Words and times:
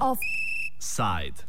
Offside. 0.00 1.44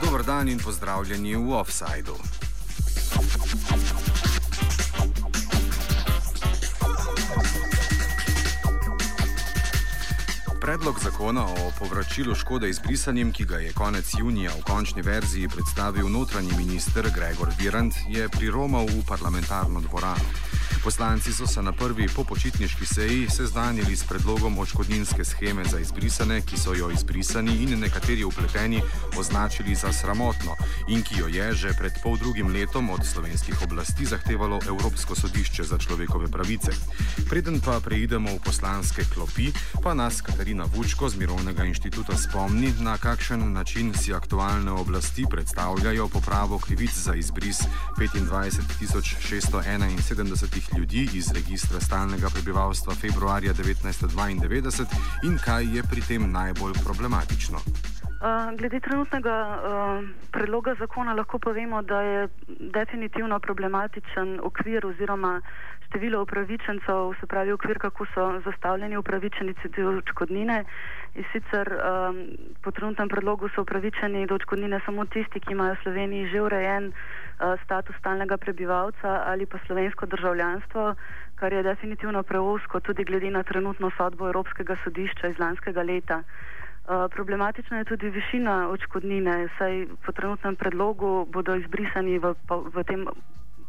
Dobar 0.00 0.24
dan 0.24 0.48
in 0.48 0.58
pozdravljeni 0.58 1.36
v 1.36 1.52
Offsideu. 1.52 2.31
Predlog 10.72 10.98
zakona 11.04 11.44
o 11.44 11.72
povračilu 11.78 12.34
škode 12.34 12.68
izbrisanim, 12.70 13.32
ki 13.32 13.44
ga 13.44 13.58
je 13.60 13.72
konec 13.72 14.08
junija 14.18 14.50
v 14.56 14.62
končni 14.64 15.02
verziji 15.02 15.48
predstavil 15.48 16.08
notranji 16.08 16.56
minister 16.56 17.10
Gregor 17.14 17.52
Virant, 17.58 17.94
je 18.08 18.28
priromal 18.28 18.88
v 18.88 19.04
parlamentarno 19.08 19.80
dvorano. 19.80 20.51
Poslanci 20.84 21.32
so 21.32 21.46
se 21.46 21.62
na 21.62 21.72
prvi 21.72 22.08
popočitniški 22.08 22.86
seji 22.86 23.30
seznanili 23.30 23.96
s 23.96 24.04
predlogom 24.04 24.58
očkodninske 24.58 25.24
scheme 25.24 25.64
za 25.64 25.78
izbrisane, 25.78 26.40
ki 26.40 26.58
so 26.58 26.74
jo 26.74 26.90
izbrisani 26.90 27.62
in 27.62 27.80
nekateri 27.80 28.24
upleteni 28.24 28.82
označili 29.18 29.74
za 29.74 29.92
sramotno 29.92 30.56
in 30.88 31.02
ki 31.02 31.14
jo 31.18 31.28
je 31.28 31.54
že 31.54 31.72
pred 31.78 31.92
pol 32.02 32.16
drugim 32.16 32.52
letom 32.52 32.90
od 32.90 33.06
slovenskih 33.06 33.62
oblasti 33.62 34.06
zahtevalo 34.06 34.60
Evropsko 34.66 35.14
sodišče 35.14 35.62
za 35.62 35.78
človekove 35.78 36.28
pravice. 36.28 36.72
Preden 37.30 37.60
pa 37.60 37.80
preidemo 37.80 38.34
v 38.34 38.40
poslanske 38.44 39.04
klopi, 39.14 39.52
pa 39.82 39.94
nas 39.94 40.20
Katarina 40.20 40.64
Vučko 40.74 41.08
z 41.08 41.16
Mirovnega 41.16 41.64
inštituta 41.64 42.18
spomni, 42.18 42.74
na 42.80 42.98
kakšen 42.98 43.52
način 43.52 43.94
si 43.94 44.14
aktualne 44.14 44.70
oblasti 44.70 45.26
predstavljajo 45.30 46.08
popravo 46.08 46.58
krivic 46.58 46.94
za 46.94 47.14
izbris 47.14 47.58
25.671 47.98 50.71
ljudi 50.78 51.08
iz 51.14 51.32
registra 51.34 51.80
stalnega 51.80 52.28
prebivalstva 52.34 52.94
februarja 52.94 53.52
1992 53.52 54.86
in 55.28 55.38
kaj 55.44 55.64
je 55.76 55.82
pri 55.90 56.00
tem 56.08 56.32
najbolj 56.32 56.74
problematično. 56.84 57.58
Glede 58.58 58.80
trenutnega 58.80 59.36
uh, 59.50 60.08
predloga 60.30 60.74
zakona 60.78 61.12
lahko 61.12 61.38
povemo, 61.38 61.82
da 61.82 62.00
je 62.00 62.28
definitivno 62.48 63.40
problematičen 63.40 64.40
okvir 64.42 64.86
oziroma 64.86 65.40
število 65.86 66.22
upravičencev, 66.22 67.14
se 67.20 67.26
pravi 67.26 67.52
okvir, 67.52 67.78
kako 67.78 68.06
so 68.14 68.40
zastavljeni 68.44 68.96
upravičenici 68.96 69.68
do 69.76 69.96
očkodnine. 69.98 70.64
In 71.14 71.24
sicer 71.32 71.68
um, 71.72 72.22
po 72.62 72.70
trenutnem 72.70 73.08
predlogu 73.08 73.48
so 73.48 73.62
upravičeni 73.62 74.26
do 74.26 74.34
očkodnine 74.34 74.80
samo 74.86 75.04
tisti, 75.04 75.40
ki 75.40 75.52
imajo 75.52 75.74
v 75.74 75.82
Sloveniji 75.82 76.30
že 76.30 76.40
urejen 76.40 76.86
uh, 76.86 76.94
status 77.64 77.96
stalnega 77.98 78.36
prebivalca 78.36 79.22
ali 79.26 79.46
pa 79.46 79.58
slovensko 79.66 80.06
državljanstvo, 80.06 80.94
kar 81.34 81.52
je 81.52 81.62
definitivno 81.62 82.22
preusko 82.22 82.80
tudi 82.80 83.04
glede 83.04 83.30
na 83.30 83.42
trenutno 83.42 83.90
sodbo 83.96 84.26
Evropskega 84.26 84.76
sodišča 84.84 85.28
iz 85.28 85.38
lanskega 85.38 85.82
leta. 85.82 86.22
Uh, 86.22 87.10
problematična 87.10 87.78
je 87.78 87.84
tudi 87.84 88.10
višina 88.10 88.68
očkodnine, 88.68 89.48
saj 89.58 89.86
po 90.06 90.12
trenutnem 90.12 90.56
predlogu 90.56 91.26
bodo 91.30 91.54
izbrisani 91.54 92.18
v, 92.18 92.34
v 92.48 92.84
tem 92.84 93.06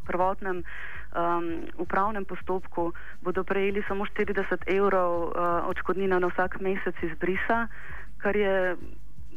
prvotnem 0.05 0.63
um, 0.63 1.45
upravnem 1.77 2.25
postopku, 2.25 2.91
bodo 3.21 3.43
prejeli 3.43 3.83
samo 3.87 4.05
40 4.05 4.65
evrov 4.67 5.11
uh, 5.23 5.31
očkodnina 5.69 6.19
na 6.19 6.27
vsak 6.27 6.59
mesec 6.59 6.95
izbrisa, 7.03 7.67
kar 8.17 8.35
je 8.35 8.75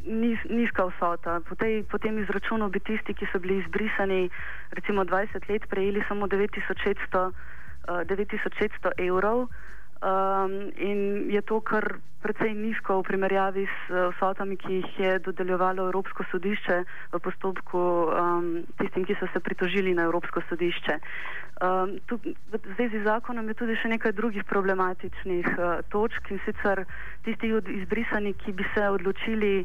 niz, 0.06 0.38
nizka 0.50 0.86
vsota. 0.86 1.40
Po, 1.48 1.54
tej, 1.54 1.82
po 1.90 1.98
tem 1.98 2.18
izračunu 2.18 2.70
bi 2.70 2.80
tisti, 2.80 3.14
ki 3.14 3.26
so 3.32 3.38
bili 3.38 3.58
izbrisani 3.58 4.30
recimo 4.70 5.04
20 5.04 5.48
let, 5.50 5.66
prejeli 5.68 6.04
samo 6.08 6.26
9600, 6.26 7.32
uh, 7.88 8.02
9600 8.06 8.94
evrov. 8.98 9.48
Um, 9.96 10.70
in 10.76 11.30
je 11.32 11.40
to 11.42 11.60
kar 11.64 11.96
precej 12.20 12.52
nizko 12.52 13.00
v 13.00 13.06
primerjavi 13.08 13.64
s 13.64 13.78
uh, 13.88 14.12
vsotami, 14.12 14.56
ki 14.60 14.72
jih 14.74 14.98
je 15.00 15.12
dodeljevalo 15.24 15.88
Evropsko 15.88 16.24
sodišče 16.30 16.76
v 17.12 17.20
postopku 17.24 17.80
um, 18.12 18.60
tistim, 18.76 19.08
ki 19.08 19.16
so 19.16 19.24
se 19.32 19.40
pritožili 19.40 19.94
na 19.96 20.04
Evropsko 20.04 20.44
sodišče. 20.52 20.98
Um, 21.64 21.96
tu, 22.04 22.20
v 22.20 22.60
zvezi 22.76 23.00
z 23.00 23.08
zakonom 23.08 23.48
je 23.48 23.56
tudi 23.56 23.76
še 23.80 23.88
nekaj 23.88 24.12
drugih 24.12 24.44
problematičnih 24.44 25.48
uh, 25.56 25.80
točk 25.88 26.28
in 26.28 26.44
sicer 26.44 26.84
tisti 27.24 27.48
izbrisani, 27.80 28.36
ki 28.36 28.52
bi 28.52 28.68
se 28.76 28.84
odločili 28.92 29.64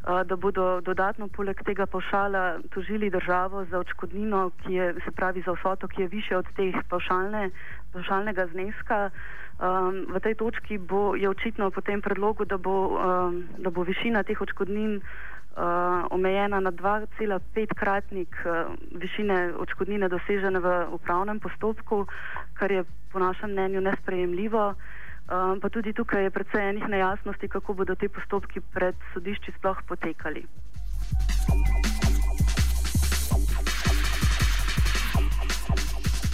da 0.00 0.36
bodo 0.36 0.80
dodatno 0.80 1.28
poleg 1.28 1.60
tega 1.64 1.86
pošala 1.86 2.58
tožili 2.70 3.10
državo 3.10 3.64
za 3.64 3.78
očkodnino, 3.78 4.50
ki 4.62 4.72
je, 4.74 4.94
se 5.04 5.10
pravi 5.10 5.42
za 5.46 5.52
vsoto, 5.52 5.88
ki 5.88 6.02
je 6.02 6.08
više 6.08 6.36
od 6.36 6.46
teh 6.56 6.74
pošalne, 6.88 7.50
pošalnega 7.92 8.46
zneska. 8.46 9.10
Um, 9.60 10.06
v 10.08 10.20
tej 10.20 10.34
točki 10.34 10.78
bo, 10.78 11.12
je 11.14 11.28
očitno 11.28 11.70
po 11.70 11.80
tem 11.80 12.00
predlogu, 12.00 12.44
da 12.44 12.56
bo, 12.56 12.96
um, 12.96 13.44
da 13.58 13.70
bo 13.70 13.84
višina 13.84 14.22
teh 14.22 14.40
očkodnin 14.40 14.96
uh, 14.96 16.08
omejena 16.10 16.60
na 16.60 16.72
2,5 16.72 17.76
kratnik 17.76 18.32
uh, 18.48 18.72
višine 18.96 19.52
očkodnine 19.60 20.08
dosežene 20.08 20.64
v 20.64 20.96
upravnem 20.96 21.40
postopku, 21.40 22.06
kar 22.56 22.72
je 22.72 22.84
po 23.12 23.18
našem 23.18 23.52
mnenju 23.52 23.80
nesprejemljivo. 23.80 24.74
Um, 25.30 25.60
pa 25.60 25.68
tudi 25.70 25.92
tukaj 25.92 26.24
je 26.26 26.30
predvsej 26.30 26.68
enih 26.68 26.88
nejasnosti, 26.88 27.48
kako 27.48 27.74
bodo 27.74 27.94
te 27.94 28.08
postopki 28.08 28.60
pred 28.60 28.98
sodišči 29.14 29.52
sploh 29.58 29.78
potekali. 29.86 30.42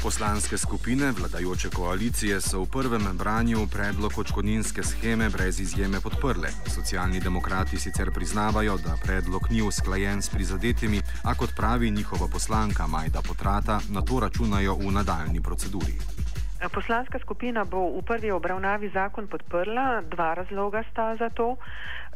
Poslanske 0.02 0.58
skupine 0.58 1.12
vladajoče 1.12 1.68
koalicije 1.76 2.40
so 2.40 2.62
v 2.62 2.70
prvem 2.72 3.04
branju 3.18 3.66
predlog 3.72 4.12
očkodninske 4.18 4.82
scheme 4.82 5.28
brez 5.28 5.60
izjeme 5.60 6.00
podprle. 6.00 6.48
Socialni 6.74 7.20
demokrati 7.20 7.78
sicer 7.78 8.10
priznavajo, 8.14 8.78
da 8.78 8.96
predlog 9.02 9.50
ni 9.50 9.62
usklajen 9.62 10.22
s 10.22 10.30
prizadetimi, 10.30 11.02
a 11.24 11.34
kot 11.34 11.52
pravi 11.56 11.90
njihova 11.90 12.28
poslanka 12.32 12.86
Majda 12.86 13.20
Potrata, 13.28 13.80
na 13.90 14.02
to 14.02 14.20
računajo 14.20 14.74
v 14.74 14.92
nadaljni 14.92 15.42
proceduri. 15.42 16.25
Poslanska 16.56 17.18
skupina 17.20 17.64
bo 17.68 18.00
v 18.00 18.02
prvi 18.02 18.32
obravnavi 18.32 18.88
zakon 18.88 19.28
podprla, 19.28 20.00
dva 20.08 20.34
razloga 20.34 20.80
sta 20.88 21.16
za 21.16 21.28
to. 21.28 21.56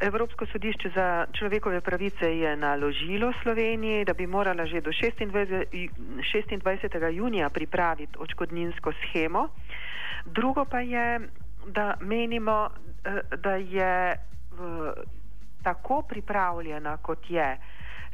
Evropsko 0.00 0.46
sodišče 0.46 0.90
za 0.94 1.26
človekove 1.32 1.80
pravice 1.80 2.24
je 2.24 2.56
naložilo 2.56 3.32
Sloveniji, 3.42 4.04
da 4.04 4.14
bi 4.16 4.26
morala 4.26 4.64
že 4.64 4.80
do 4.80 4.90
26. 4.90 5.28
26. 5.28 7.12
junija 7.12 7.50
pripraviti 7.50 8.16
očkodninsko 8.18 8.92
schemo. 8.92 9.48
Drugo 10.24 10.64
pa 10.64 10.80
je, 10.80 11.20
da 11.66 11.94
menimo, 12.00 12.70
eh, 13.04 13.20
da 13.36 13.54
je 13.60 14.16
tako 15.62 16.02
pripravljena, 16.02 16.96
kot 16.96 17.30
je, 17.30 17.58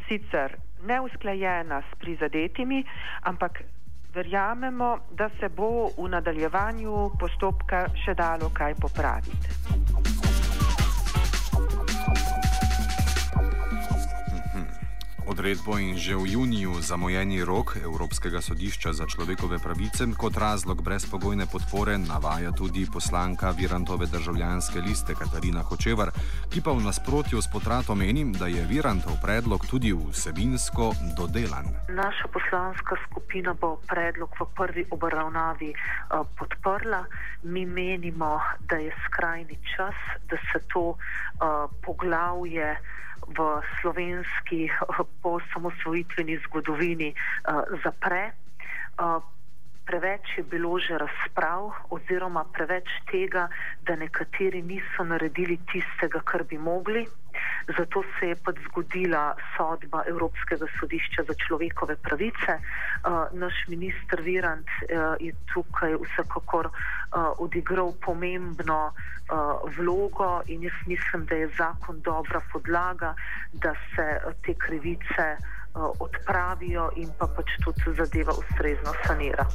sicer 0.09 0.57
neusklajena 0.83 1.83
s 1.83 1.99
prizadetimi, 1.99 2.85
ampak 3.23 3.63
verjamemo, 4.17 4.91
da 5.13 5.29
se 5.41 5.49
bo 5.49 5.91
v 5.99 6.09
nadaljevanju 6.09 7.11
postopka 7.21 7.87
še 8.05 8.17
dalo 8.17 8.51
kaj 8.55 8.75
popraviti. 8.81 10.16
Odredbo 15.27 15.75
in 15.75 15.99
že 15.99 16.15
v 16.15 16.39
juniju 16.39 16.79
zamojeni 16.79 17.43
rok 17.43 17.75
Evropskega 17.83 18.39
sodišča 18.39 18.95
za 18.95 19.11
človekove 19.11 19.59
pravice 19.59 20.07
kot 20.15 20.39
razlog 20.39 20.83
brezpogojne 20.83 21.51
podpore 21.51 21.99
navaja 21.99 22.55
tudi 22.55 22.87
poslanka 22.87 23.51
Virantove 23.51 24.07
državljanske 24.07 24.79
liste 24.81 25.19
Katarina 25.19 25.67
Hočevar, 25.67 26.15
ki 26.47 26.63
pa 26.63 26.71
v 26.71 26.87
nasprotju 26.87 27.43
s 27.43 27.51
potratom 27.51 27.99
meni, 27.99 28.23
da 28.39 28.47
je 28.47 28.63
Virantov 28.71 29.19
predlog 29.19 29.67
tudi 29.67 29.91
vsebinsko 29.91 30.95
dodelan. 31.19 31.75
Naša 31.91 32.31
poslanska 32.31 32.95
skupina 33.11 33.51
bo 33.51 33.83
predlog 33.83 34.31
v 34.39 34.47
prvi 34.55 34.87
obravnavi 34.95 35.75
uh, 35.75 36.23
podprla. 36.39 37.03
Mi 37.43 37.67
menimo, 37.67 38.39
da 38.71 38.79
je 38.79 38.95
skrajni 39.07 39.59
čas, 39.75 39.99
da 40.31 40.39
se 40.39 40.63
to 40.71 40.95
uh, 40.95 41.67
poglavje 41.83 42.79
v 43.27 43.63
slovenski 43.81 44.69
posamosvojitveni 45.23 46.39
zgodovini 46.47 47.13
uh, 47.13 47.65
zapre. 47.85 48.33
Uh, 48.97 49.23
preveč 49.87 50.27
je 50.37 50.43
bilo 50.43 50.79
že 50.79 50.99
razprav, 50.99 51.71
oziroma 51.91 52.45
preveč 52.53 52.91
tega, 53.11 53.49
da 53.87 53.97
nekateri 53.97 54.63
niso 54.63 55.05
naredili 55.05 55.59
tistega, 55.71 56.21
kar 56.25 56.45
bi 56.45 56.59
mogli. 56.59 57.07
Zato 57.79 58.03
se 58.19 58.29
je 58.29 58.37
pač 58.45 58.57
zgodila 58.69 59.35
sodba 59.57 60.05
Evropskega 60.07 60.67
sodišča 60.81 61.27
za 61.29 61.35
človekove 61.47 61.97
pravice. 61.97 62.59
Uh, 62.59 63.27
naš 63.33 63.55
ministr 63.69 64.23
Virant 64.23 64.69
uh, 64.69 65.17
je 65.21 65.33
tukaj 65.53 65.97
vsekakor 66.05 66.71
uh, 66.71 67.33
odigral 67.39 67.93
pomembno 68.01 68.93
vlogo 69.77 70.43
in 70.47 70.63
jaz 70.63 70.77
mislim, 70.87 71.25
da 71.27 71.35
je 71.35 71.49
zakon 71.59 71.99
dobra 72.01 72.41
podlaga, 72.53 73.15
da 73.53 73.75
se 73.75 74.07
te 74.47 74.55
krivice 74.55 75.27
odpravijo 75.75 76.91
in 76.97 77.11
pa 77.19 77.27
pač 77.27 77.59
tudi 77.65 77.97
zadeva 77.99 78.33
ustrezno 78.33 78.95
sanira. 79.03 79.47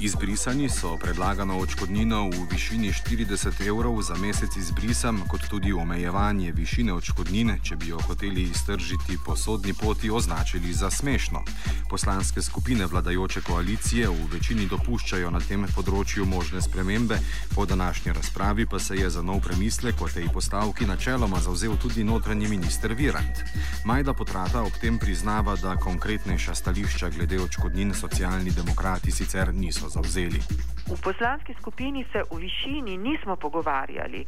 Izbrisani 0.00 0.68
so 0.68 0.96
predlagano 0.96 1.58
očkodnino 1.58 2.30
v 2.30 2.46
višini 2.50 2.92
40 2.92 3.66
evrov 3.66 4.02
za 4.02 4.14
mesec 4.14 4.56
izbrisam, 4.56 5.24
kot 5.28 5.40
tudi 5.50 5.72
omejevanje 5.72 6.52
višine 6.52 6.92
očkodnine, 6.92 7.58
če 7.62 7.76
bi 7.76 7.88
jo 7.88 7.98
hoteli 8.06 8.42
iztržiti 8.42 9.18
po 9.26 9.36
sodni 9.36 9.74
poti, 9.74 10.10
označili 10.10 10.72
za 10.72 10.90
smešno. 10.90 11.42
Poslanske 11.90 12.42
skupine 12.42 12.86
vladajoče 12.86 13.40
koalicije 13.40 14.08
v 14.08 14.28
večini 14.32 14.68
dopuščajo 14.70 15.30
na 15.34 15.40
tem 15.40 15.66
področju 15.74 16.26
možne 16.26 16.62
spremembe, 16.62 17.18
po 17.54 17.66
današnji 17.66 18.12
razpravi 18.12 18.66
pa 18.66 18.78
se 18.78 18.96
je 18.96 19.10
za 19.10 19.22
nov 19.22 19.40
premislek 19.40 20.02
o 20.02 20.08
tej 20.08 20.30
postavki 20.30 20.86
načeloma 20.86 21.40
zauzel 21.40 21.74
tudi 21.76 22.04
notranji 22.04 22.48
minister 22.48 22.94
Virant. 22.94 23.42
Majda 23.84 24.14
Potrata 24.14 24.62
ob 24.62 24.78
tem 24.78 24.98
priznava, 24.98 25.56
da 25.56 25.74
konkretnejša 25.74 26.54
stališča 26.54 27.10
glede 27.10 27.42
očkodnin 27.42 27.94
socialni 27.94 28.54
demokrati 28.54 29.10
sicer 29.10 29.54
niso 29.54 29.87
zauzeli. 29.88 30.40
V 30.88 31.00
poslanski 31.02 31.54
skupini 31.60 32.06
se 32.12 32.22
o 32.30 32.36
višini 32.36 32.96
nismo 32.96 33.36
pogovarjali 33.36 34.24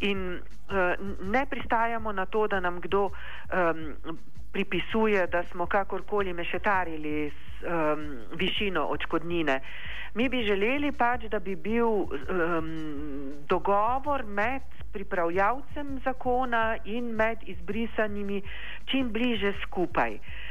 in 0.00 0.38
uh, 0.38 1.26
ne 1.26 1.46
pristajamo 1.46 2.12
na 2.12 2.26
to, 2.26 2.46
da 2.46 2.60
nam 2.60 2.80
kdo 2.80 3.10
um, 3.10 4.18
pripisuje, 4.52 5.26
da 5.26 5.42
smo 5.50 5.66
kakorkoli 5.66 6.32
mešetarili 6.32 7.30
s 7.30 7.62
um, 7.62 8.38
višino 8.38 8.86
očkodnine. 8.86 9.60
Mi 10.14 10.28
bi 10.28 10.44
želeli 10.46 10.92
pač, 10.92 11.26
da 11.30 11.38
bi 11.38 11.56
bil 11.56 11.86
um, 11.86 12.12
dogovor 13.48 14.24
med 14.24 14.62
pripravljavcem 14.92 16.00
zakona 16.04 16.76
in 16.84 17.04
med 17.04 17.38
izbrisanimi 17.42 18.42
čim 18.84 19.10
bliže 19.12 19.52
skupaj. 19.66 20.12
No, 20.12 20.43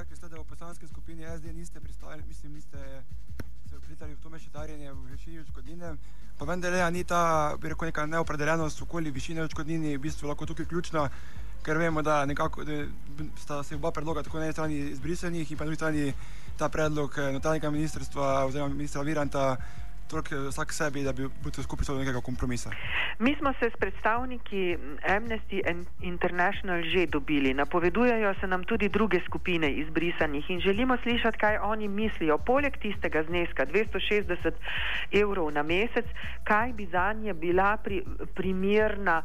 rekli 0.00 0.16
ste, 0.16 0.28
da 0.28 0.40
v 0.40 0.44
poslanski 0.44 0.88
skupini 0.88 1.24
SD 1.38 1.52
niste 1.52 1.80
pristajali, 1.80 2.22
mislim, 2.28 2.52
niste 2.52 2.78
upletali 3.76 4.14
v 4.14 4.20
to 4.22 4.30
mešetarjenje 4.30 4.92
v 4.92 5.04
višini 5.12 5.38
odškodnine. 5.38 5.96
Pa 6.38 6.44
vendar 6.44 6.72
je 6.72 6.90
ni 6.90 7.04
ta, 7.04 7.52
bi 7.60 7.68
rekel, 7.68 7.90
neka 7.92 8.06
neopredeljenost 8.06 8.82
okoli 8.82 9.10
višine 9.10 9.44
odškodnine 9.44 9.96
v 9.96 10.00
bistvu 10.00 10.28
lahko 10.28 10.46
tukaj 10.46 10.66
ključna, 10.66 11.08
ker 11.62 11.76
vemo, 11.78 12.02
da 12.02 12.24
nekako 12.24 12.64
da 12.64 12.84
sta 13.36 13.62
se 13.62 13.76
oba 13.76 13.90
predloga 13.90 14.22
tako 14.22 14.38
na 14.38 14.48
eni 14.48 14.52
strani 14.52 14.78
izbrisanih 14.94 15.50
in 15.52 15.58
pa 15.58 15.64
na 15.64 15.68
drugi 15.68 15.76
strani 15.76 16.12
ta 16.56 16.68
predlog 16.68 17.18
eh, 17.18 17.32
notranjega 17.32 17.70
ministrstva 17.70 18.44
oziroma 18.44 18.74
ministra 18.74 19.02
Viranta 19.02 19.56
toliko 20.10 20.34
eh, 20.34 20.48
vsak 20.48 20.72
sebi, 20.72 21.04
da 21.04 21.12
bi 21.12 21.28
bil 21.42 21.62
skupaj 21.62 21.86
do 21.88 21.98
nekega 21.98 22.20
kompromisa? 22.20 22.70
Mi 23.18 23.34
smo 23.38 23.52
se 23.60 23.70
s 23.70 23.76
predstavniki 23.80 24.76
Amnesty 25.08 25.62
International 26.00 26.82
že 26.82 27.06
dobili. 27.06 27.54
Napovedujejo 27.54 28.34
se 28.40 28.46
nam 28.46 28.64
tudi 28.64 28.88
druge 28.88 29.20
skupine 29.26 29.72
izbrisanih 29.72 30.50
in 30.50 30.60
želimo 30.60 30.96
slišati, 31.02 31.38
kaj 31.38 31.58
oni 31.58 31.88
mislijo. 31.88 32.38
Poleg 32.38 32.76
tistega 32.82 33.22
zneska 33.22 33.66
260 33.66 34.52
evrov 35.12 35.52
na 35.52 35.62
mesec, 35.62 36.06
kaj 36.44 36.72
bi 36.72 36.86
za 36.86 37.12
nje 37.12 37.34
bila 37.34 37.76
pri, 37.76 38.02
primerna, 38.34 39.22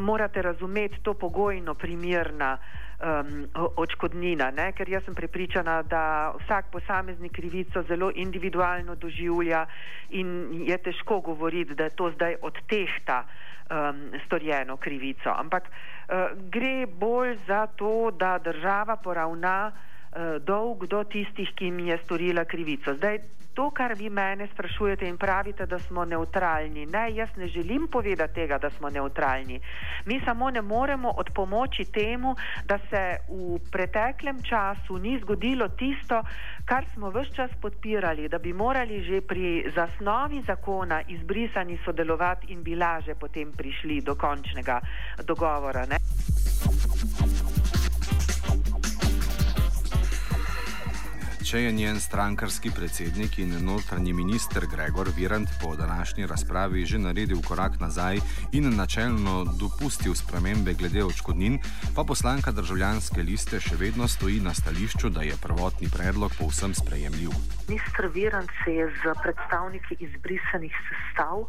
morate 0.00 0.42
razumeti 0.42 1.02
to 1.02 1.14
pogojno 1.14 1.74
primerna 1.74 2.58
um, 3.00 3.46
očkodnina, 3.76 4.50
ne? 4.50 4.72
ker 4.72 4.88
jaz 4.88 5.04
sem 5.04 5.14
prepričana, 5.14 5.82
da 5.82 6.34
vsak 6.40 6.70
posameznik 6.72 7.32
krivico 7.32 7.82
zelo 7.88 8.10
individualno 8.14 8.94
doživlja 8.94 9.66
in 10.10 10.62
je 10.66 10.78
težko 10.78 11.20
govoriti, 11.20 11.74
da 11.74 11.84
je 11.84 11.96
to 11.96 12.10
zdaj 12.10 12.36
odtehta 12.42 13.24
um, 13.70 14.10
storjeno 14.26 14.76
krivico. 14.76 15.30
Ampak 15.30 15.68
uh, 15.68 16.34
gre 16.50 16.86
bolj 16.86 17.36
za 17.46 17.66
to, 17.66 18.10
da 18.10 18.38
država 18.38 18.96
poravna 18.96 19.72
uh, 19.72 20.42
dolg 20.42 20.86
do 20.86 21.04
tistih, 21.04 21.54
ki 21.54 21.64
jim 21.64 21.80
je 21.88 21.98
storila 22.04 22.44
krivico. 22.44 22.94
Zdaj, 22.94 23.18
to, 23.54 23.70
kar 23.70 23.94
vi 23.94 24.10
mene 24.10 24.48
sprašujete 24.52 25.08
in 25.08 25.16
pravite, 25.16 25.66
da 25.66 25.78
smo 25.78 26.04
neutralni. 26.04 26.86
Ne, 26.86 27.14
jaz 27.14 27.28
ne 27.36 27.48
želim 27.48 27.88
povedati 27.92 28.34
tega, 28.34 28.58
da 28.58 28.70
smo 28.70 28.90
neutralni. 28.90 29.60
Mi 30.04 30.20
samo 30.24 30.50
ne 30.50 30.62
moremo 30.62 31.10
od 31.16 31.30
pomoči 31.34 31.84
temu, 31.84 32.36
da 32.66 32.78
se 32.90 33.16
v 33.28 33.58
preteklem 33.70 34.42
času 34.42 34.98
ni 34.98 35.18
zgodilo 35.22 35.68
tisto, 35.68 36.22
kar 36.64 36.84
smo 36.94 37.10
vse 37.10 37.34
čas 37.34 37.50
podpirali, 37.60 38.28
da 38.28 38.38
bi 38.38 38.52
morali 38.52 39.02
že 39.04 39.20
pri 39.20 39.72
zasnovi 39.74 40.42
zakona 40.46 41.02
izbrisani 41.08 41.78
sodelovati 41.84 42.52
in 42.52 42.62
bi 42.62 42.76
laže 42.76 43.14
potem 43.14 43.52
prišli 43.52 44.00
do 44.00 44.14
končnega 44.14 44.80
dogovora. 45.24 45.86
Ne? 45.86 45.96
Če 51.44 51.58
je 51.60 51.72
njen 51.76 51.98
strankarski 52.00 52.70
predsednik 52.72 53.34
in 53.38 53.50
notranji 53.66 54.14
minister 54.16 54.64
Gregor 54.66 55.10
Virant 55.16 55.50
po 55.60 55.74
današnji 55.76 56.26
razpravi 56.26 56.84
že 56.88 56.98
naredil 56.98 57.42
korak 57.44 57.76
nazaj 57.80 58.16
in 58.52 58.70
načelno 58.76 59.44
dopustil 59.60 60.14
spremembe 60.14 60.72
glede 60.72 61.04
očkodnin, 61.04 61.58
pa 61.96 62.04
poslanka 62.04 62.52
državljanske 62.52 63.22
liste 63.22 63.60
še 63.60 63.76
vedno 63.76 64.08
stoji 64.08 64.40
na 64.40 64.54
stališču, 64.54 65.10
da 65.10 65.20
je 65.22 65.36
prvotni 65.42 65.90
predlog 65.92 66.32
povsem 66.38 66.74
sprejemljiv. 66.74 67.36
Ministr 67.68 68.08
Virant 68.14 68.50
se 68.64 68.72
je 68.80 68.88
z 68.88 69.14
predstavniki 69.22 70.00
izbrisanih 70.00 70.72
sestav 70.88 71.44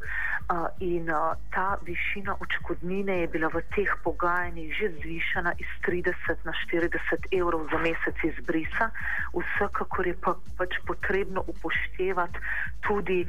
in 0.79 1.09
ta 1.49 1.77
višina 1.81 2.35
očkodnine 2.39 3.17
je 3.21 3.27
bila 3.27 3.49
v 3.49 3.61
teh 3.75 3.89
pogajanjih 4.03 4.69
že 4.77 4.87
zvišana 5.01 5.53
iz 5.57 5.71
30 5.81 6.13
na 6.45 6.53
40 6.53 7.33
evrov 7.33 7.65
za 7.71 7.77
mesec 7.81 8.17
izbrisa. 8.23 8.91
Vsekakor 9.33 10.07
je 10.07 10.13
pa 10.21 10.35
pač 10.57 10.77
potrebno 10.85 11.41
upoštevati 11.47 12.37
tudi 12.85 13.25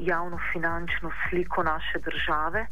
javno 0.00 0.38
finančno 0.52 1.10
sliko 1.28 1.62
naše 1.62 1.98
države 1.98 2.66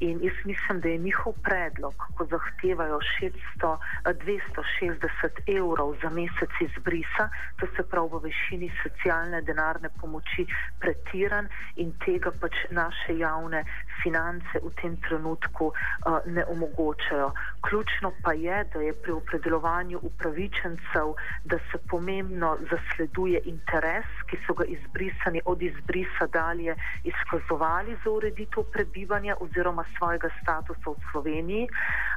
in 0.00 0.20
jaz 0.22 0.36
mislim, 0.44 0.80
da 0.80 0.88
je 0.88 0.98
njihov 0.98 1.32
predlog, 1.42 1.94
ko 2.16 2.24
zahtevajo 2.24 3.00
600, 3.20 3.78
260 4.04 5.56
evrov 5.56 5.96
za 6.02 6.10
mesec 6.10 6.52
izbrisa, 6.60 7.28
to 7.60 7.66
se 7.76 7.82
pravi 7.82 8.08
v 8.12 8.20
višini 8.28 8.70
socialne 8.82 9.42
denarne 9.42 9.88
pomoči 10.00 10.46
pretiran 10.80 11.48
in 11.76 11.92
tega 12.04 12.30
pač 12.40 12.54
naše 12.70 13.18
javne 13.18 13.37
javne 13.38 13.64
finance 14.02 14.58
v 14.62 14.70
tem 14.80 14.96
trenutku 15.00 15.70
uh, 15.70 16.18
ne 16.26 16.44
omogočajo. 16.44 17.32
Ključno 17.60 18.12
pa 18.22 18.32
je, 18.32 18.64
da 18.72 18.80
je 18.80 18.92
pri 18.92 19.12
opredeljevanju 19.12 19.98
upravičencev, 20.02 21.14
da 21.44 21.58
se 21.70 21.78
pomembno 21.90 22.56
zasleduje 22.70 23.40
interes, 23.44 24.06
ki 24.30 24.38
so 24.46 24.54
ga 24.54 24.64
izbrisani 24.64 25.40
od 25.44 25.62
izbrisa 25.62 26.26
dalje 26.32 26.76
izkazovali 27.04 27.96
za 28.04 28.10
ureditev 28.10 28.64
prebivanja 28.72 29.36
oziroma 29.40 29.84
svojega 29.98 30.28
statusa 30.42 30.90
v 30.90 30.96
Sloveniji. 31.12 31.68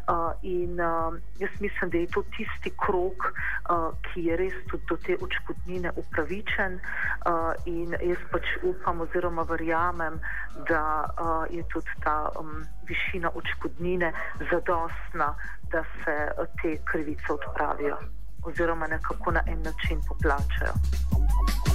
Uh, 0.08 0.34
in 0.41 0.79
uh, 0.79 1.13
jaz 1.39 1.50
mislim, 1.60 1.89
da 1.89 1.98
je 1.98 2.08
to 2.08 2.24
tisti 2.24 2.72
krok, 2.86 3.20
uh, 3.70 3.93
ki 4.01 4.24
je 4.25 4.38
res 4.38 4.53
tudi 4.70 4.84
do 4.89 4.98
te 4.98 5.17
očkodnine 5.22 5.91
upravičen. 5.96 6.79
Uh, 7.25 7.53
in 7.65 7.93
jaz 8.01 8.24
pač 8.31 8.46
upam 8.63 9.01
oziroma 9.01 9.43
verjamem, 9.43 10.20
da 10.70 10.84
uh, 11.05 11.46
je 11.53 11.63
tudi 11.74 11.93
ta 12.03 12.31
um, 12.39 12.65
višina 12.89 13.29
odškodnine 13.36 14.13
zadostna, 14.51 15.36
da 15.72 15.84
se 16.03 16.17
te 16.62 16.77
krivice 16.86 17.34
odpravijo 17.34 17.98
oziroma 18.43 18.88
nekako 18.88 19.31
na 19.31 19.41
en 19.48 19.62
način 19.62 20.01
poplačajo. 20.08 21.71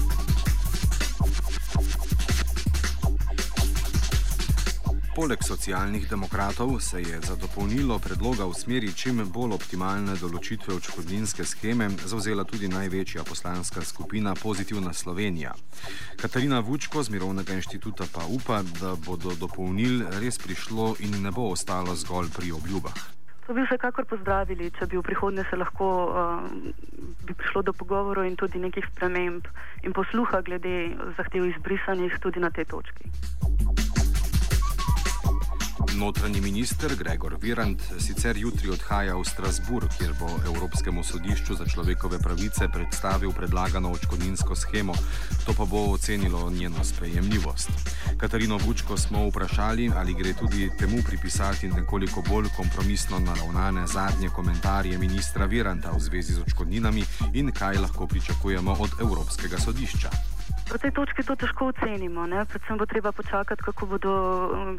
Poleg 5.17 5.41
socialnih 5.41 6.09
demokratov 6.11 6.81
se 6.81 7.01
je 7.01 7.21
za 7.21 7.37
dopolnilo 7.37 7.99
predloga 7.99 8.45
v 8.45 8.53
smeri 8.53 8.91
čim 8.93 9.23
bolj 9.33 9.55
optimalne 9.57 10.13
določitve 10.21 10.75
odškodninske 10.77 11.47
scheme 11.49 11.89
zauzela 12.05 12.45
tudi 12.45 12.69
največja 12.69 13.25
poslanska 13.25 13.81
skupina 13.81 14.35
Pozitivna 14.37 14.93
Slovenija. 14.93 15.55
Katarina 16.21 16.61
Vučko 16.61 17.01
z 17.01 17.17
Mirovnega 17.17 17.57
inštituta 17.57 18.05
pa 18.13 18.29
upa, 18.29 18.61
da 18.77 18.93
bo 18.93 19.17
do 19.17 19.33
dopolnil 19.41 20.05
res 20.21 20.37
prišlo 20.37 21.01
in 21.01 21.17
ne 21.25 21.33
bo 21.33 21.49
ostalo 21.49 21.97
zgolj 21.97 22.29
pri 22.37 22.53
obljubah. 22.53 23.01
To 23.47 23.55
bi 23.57 23.65
vsekakor 23.65 24.05
pozdravili, 24.05 24.69
če 24.77 24.85
bi 24.91 25.01
v 25.01 25.07
prihodnje 25.07 25.47
se 25.49 25.57
lahko 25.57 25.89
uh, 26.13 26.45
bi 27.25 27.33
prišlo 27.33 27.63
do 27.63 27.73
pogovorov 27.73 28.29
in 28.29 28.37
tudi 28.37 28.61
nekih 28.61 28.85
sprememb 28.93 29.49
in 29.81 29.97
posluha 29.97 30.45
glede 30.45 30.93
zahtev 31.17 31.49
izbrisanih 31.49 32.21
tudi 32.21 32.43
na 32.43 32.53
tej 32.53 32.69
točki. 32.69 33.09
Notranji 35.97 36.41
minister 36.41 36.97
Gregor 36.97 37.39
Virant 37.41 37.81
sicer 37.99 38.37
jutri 38.37 38.69
odhaja 38.71 39.15
v 39.17 39.25
Strasburg, 39.25 39.89
kjer 39.97 40.13
bo 40.21 40.29
Evropskemu 40.45 41.01
sodišču 41.05 41.57
za 41.57 41.65
človekove 41.65 42.19
pravice 42.19 42.69
predstavil 42.69 43.33
predlagano 43.33 43.91
očkodninsko 43.97 44.57
schemo, 44.57 44.93
to 45.47 45.55
pa 45.57 45.65
bo 45.65 45.87
ocenilo 45.97 46.51
njeno 46.51 46.85
sprejemljivost. 46.85 47.71
Katarino 48.21 48.59
Vučko 48.61 48.97
smo 48.97 49.25
vprašali, 49.29 49.91
ali 49.97 50.15
gre 50.15 50.35
tudi 50.35 50.71
temu 50.79 51.03
pripisati 51.07 51.69
nekoliko 51.69 52.23
bolj 52.29 52.53
kompromisno 52.57 53.19
naravnane 53.19 53.87
zadnje 53.87 54.29
komentarje 54.29 54.99
ministra 54.99 55.47
Viranta 55.47 55.97
v 55.97 56.01
zvezi 56.01 56.33
z 56.33 56.41
očkodninami 56.45 57.05
in 57.33 57.53
kaj 57.53 57.79
lahko 57.79 58.07
pričakujemo 58.07 58.77
od 58.81 59.01
Evropskega 59.01 59.59
sodišča. 59.59 60.36
V 60.67 60.79
tej 60.83 60.91
točki 60.91 61.23
to 61.23 61.39
težko 61.39 61.71
ocenimo. 61.71 62.27
Ne? 62.27 62.43
Predvsem 62.43 62.75
bo 62.75 62.87
treba 62.91 63.15
počakati, 63.15 63.63
kako, 63.63 63.87
bodo, 63.87 64.13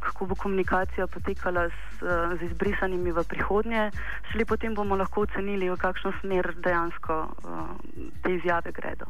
kako 0.04 0.26
bo 0.26 0.36
komunikacija 0.36 1.08
potekala 1.08 1.72
z, 1.72 2.04
z 2.38 2.40
izbrisanimi 2.52 3.16
v 3.16 3.24
prihodnje. 3.24 3.96
Šele 4.28 4.44
potem 4.44 4.76
bomo 4.76 5.00
lahko 5.00 5.24
ocenili, 5.24 5.72
v 5.72 5.80
kakšno 5.80 6.12
smer 6.20 6.60
dejansko 6.60 7.16
uh, 7.32 7.72
te 8.20 8.36
izjave 8.36 8.76
gredo. 8.76 9.08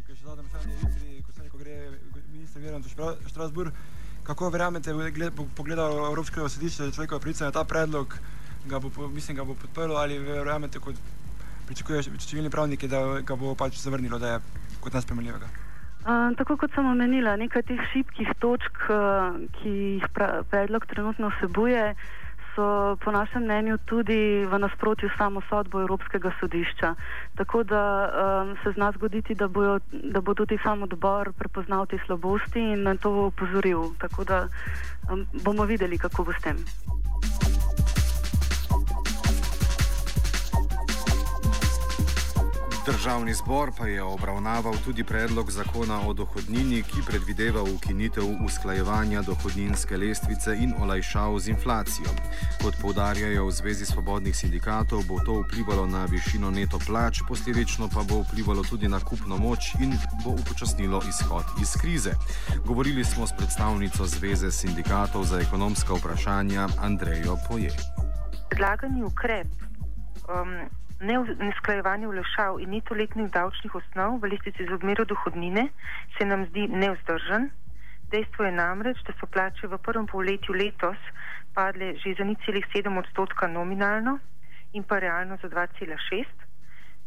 Okay, 0.00 0.16
še 0.16 0.24
zadnje 0.24 0.48
vprašanje, 0.48 0.76
jutri, 0.80 1.20
ko 1.20 1.30
se 1.36 1.40
neko 1.44 1.60
gre 1.60 1.76
minister 2.32 2.64
Viran 2.64 2.80
v 2.80 3.28
Štrasburg, 3.28 3.76
kako 4.24 4.48
verjamete, 4.48 4.96
bo 5.36 5.44
pogledal 5.52 6.08
Evropskega 6.08 6.48
sodišča 6.48 6.88
za 6.88 6.94
človekove 6.96 7.20
pravice 7.20 7.44
na 7.44 7.52
ta 7.52 7.68
predlog, 7.68 8.16
ga 8.64 8.80
bo, 8.80 8.88
mislim, 9.12 9.36
ga 9.36 9.44
bo 9.44 9.52
podprlo 9.54 10.00
ali 10.00 10.16
verjamete, 10.18 10.80
kot 10.80 10.96
pričakujejo 11.68 12.16
številni 12.20 12.52
pravniki, 12.52 12.88
da 12.88 13.20
ga 13.20 13.36
bo 13.36 13.52
pač 13.56 13.76
zavrnilo, 13.80 14.18
da 14.20 14.36
je 14.36 14.40
kot 14.84 14.96
nespremljivega? 14.96 15.48
Uh, 16.04 16.34
tako 16.36 16.58
kot 16.60 16.74
sem 16.76 16.84
omenila, 16.84 17.38
nekaj 17.40 17.64
teh 17.70 17.80
šibkih 17.92 18.34
točk, 18.38 18.82
uh, 18.92 19.38
ki 19.56 19.70
jih 19.96 20.10
predlog 20.50 20.84
trenutno 20.90 21.32
vsebuje, 21.32 21.94
so 22.54 22.96
po 23.02 23.10
našem 23.10 23.42
mnenju 23.42 23.78
tudi 23.84 24.46
v 24.46 24.58
nasprotju 24.58 25.08
s 25.08 25.16
samo 25.18 25.42
sodbo 25.48 25.80
Evropskega 25.80 26.30
sodišča. 26.40 26.94
Tako 27.34 27.62
da 27.64 27.82
um, 28.06 28.56
se 28.62 28.72
zna 28.72 28.92
zgoditi, 28.92 29.34
da, 29.34 29.48
bojo, 29.48 29.80
da 29.90 30.20
bo 30.20 30.34
tudi 30.34 30.58
sam 30.62 30.82
odbor 30.82 31.32
prepoznal 31.32 31.86
te 31.86 31.98
slabosti 32.06 32.60
in 32.60 32.82
na 32.82 32.96
to 32.96 33.26
upozoril. 33.26 33.94
Tako 33.98 34.24
da 34.24 34.48
um, 35.10 35.26
bomo 35.44 35.64
videli, 35.64 35.98
kako 35.98 36.24
bo 36.24 36.32
s 36.32 36.42
tem. 36.42 36.56
Državni 42.86 43.34
zbor 43.34 43.72
pa 43.78 43.86
je 43.86 44.02
obravnaval 44.02 44.74
tudi 44.84 45.04
predlog 45.04 45.50
zakona 45.50 46.00
o 46.08 46.12
dohodnini, 46.12 46.82
ki 46.82 47.04
predvideva 47.06 47.62
ukinitev 47.62 48.24
usklajevanja 48.44 49.22
dohodninske 49.22 49.96
lestvice 49.96 50.56
in 50.56 50.74
olajšav 50.82 51.38
z 51.38 51.48
inflacijo. 51.48 52.12
Kot 52.62 52.74
poudarjajo 52.82 53.46
v 53.46 53.52
Zvezi 53.52 53.86
svobodnih 53.86 54.36
sindikatov, 54.36 55.02
bo 55.08 55.16
to 55.24 55.40
vplivalo 55.40 55.86
na 55.86 56.04
višino 56.04 56.50
neto 56.50 56.78
plač, 56.86 57.22
posledično 57.28 57.88
pa 57.88 58.04
bo 58.04 58.20
vplivalo 58.20 58.62
tudi 58.62 58.88
na 58.88 59.00
kupno 59.00 59.36
moč 59.36 59.72
in 59.80 59.96
bo 60.24 60.30
upočasnilo 60.30 61.00
izhod 61.08 61.44
iz 61.62 61.72
krize. 61.80 62.12
Govorili 62.66 63.04
smo 63.04 63.26
s 63.26 63.32
predstavnico 63.36 64.06
Zveze 64.06 64.50
sindikatov 64.50 65.24
za 65.24 65.40
ekonomska 65.40 65.94
vprašanja 65.94 66.68
Andrejo 66.80 67.36
Poje. 67.48 67.72
Predlagani 68.50 69.02
ukrep. 69.02 69.48
Um, 70.28 70.83
neusklajevanje 71.00 72.06
vlešav 72.06 72.60
in 72.60 72.70
nitoletnih 72.70 73.30
davčnih 73.30 73.74
osnov 73.74 74.18
v 74.22 74.30
listici 74.34 74.66
za 74.66 74.74
odmero 74.74 75.04
dohodnine 75.04 75.68
se 76.18 76.24
nam 76.24 76.46
zdi 76.46 76.68
neuzdržen. 76.68 77.50
Dejstvo 78.10 78.44
je 78.44 78.52
namreč, 78.52 78.98
da 79.06 79.12
so 79.18 79.26
plače 79.26 79.66
v 79.66 79.78
prvem 79.78 80.06
polletju 80.06 80.54
letos 80.54 80.98
padle 81.54 81.94
že 81.98 82.14
za 82.18 82.24
0,7 82.24 82.98
odstotka 82.98 83.46
nominalno 83.48 84.18
in 84.72 84.82
pa 84.82 84.98
realno 84.98 85.36
za 85.42 85.48
2,6 85.48 86.26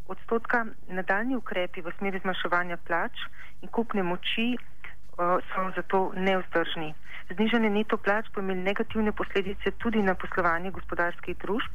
odstotka. 0.08 0.65
Nadaljni 0.88 1.36
ukrepi 1.36 1.82
v 1.82 1.91
smeri 1.98 2.20
zmanjševanja 2.20 2.77
plač 2.88 3.15
in 3.62 3.70
kupne 3.70 4.03
moči 4.03 4.56
uh, 4.56 5.39
so 5.51 5.72
zato 5.75 6.12
neuzdržni. 6.15 6.94
Znižanje 7.36 7.70
neto 7.70 7.98
plač 7.98 8.29
bo 8.34 8.41
imelo 8.41 8.63
negativne 8.63 9.12
posledice 9.12 9.72
tudi 9.84 10.01
na 10.01 10.15
poslovanje 10.15 10.72
gospodarskih 10.72 11.38
družb, 11.44 11.74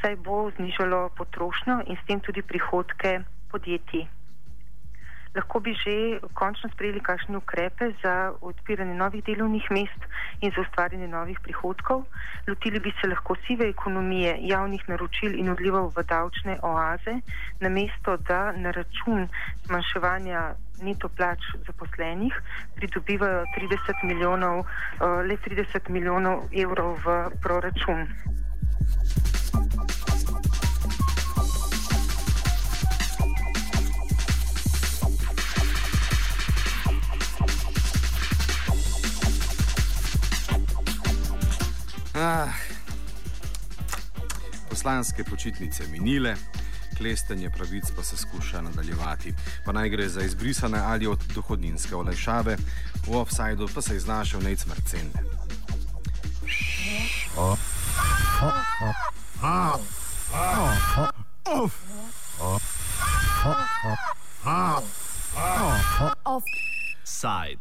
saj 0.00 0.16
bo 0.16 0.50
znižalo 0.56 1.08
potrošnjo 1.16 1.82
in 1.86 1.96
s 1.96 2.06
tem 2.06 2.20
tudi 2.20 2.42
prihodke 2.42 3.20
podjetij. 3.50 4.06
Lahko 5.36 5.60
bi 5.60 5.72
že 5.76 5.94
končno 6.34 6.70
sprejeli 6.72 7.00
kakšne 7.00 7.36
ukrepe 7.36 7.92
za 8.02 8.32
odpiranje 8.40 8.94
novih 8.94 9.24
delovnih 9.24 9.70
mest 9.70 10.00
in 10.40 10.50
za 10.50 10.60
ustvarjanje 10.60 11.08
novih 11.08 11.38
prihodkov. 11.40 12.04
Lotili 12.48 12.80
bi 12.80 12.92
se 13.00 13.08
lahko 13.08 13.36
sive 13.46 13.68
ekonomije, 13.68 14.38
javnih 14.40 14.88
naročil 14.88 15.36
in 15.38 15.50
odlivov 15.52 15.92
v 15.96 16.02
davčne 16.02 16.58
oaze, 16.62 17.20
namesto 17.60 18.16
da 18.16 18.52
na 18.52 18.70
račun 18.70 19.28
zmanjševanja 19.66 20.42
neto 20.82 21.08
plač 21.08 21.44
zaposlenih 21.66 22.34
pridobivajo 22.76 23.44
30 23.56 24.04
milijonov, 24.04 24.58
uh, 24.64 24.66
le 25.28 25.36
30 25.36 25.90
milijonov 25.90 26.48
evrov 26.52 26.98
v 27.04 27.30
proračun. 27.42 28.06
Ah, 42.28 42.52
poslanske 44.68 45.24
počitnice 45.24 45.86
minile, 45.88 46.34
klestenje 46.96 47.50
pravic 47.50 47.84
pa 47.96 48.02
se 48.02 48.16
skuša 48.16 48.60
nadaljevati. 48.60 49.34
Pa 49.64 49.72
naj 49.72 49.88
gre 49.88 50.08
za 50.08 50.22
izbrisane 50.22 50.78
ali 50.78 51.06
od 51.06 51.24
dohodninske 51.34 51.96
olajšave, 51.96 52.56
v 53.06 53.16
offsajdu 53.16 53.68
pa 53.74 53.82
se 53.82 53.94
je 53.94 54.00
znašel 54.00 54.40
nec 54.42 54.66
mrcen. 54.66 55.12
Offside. 66.24 67.56